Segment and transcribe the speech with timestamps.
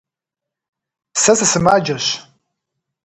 [1.13, 2.05] Se sısımaceş.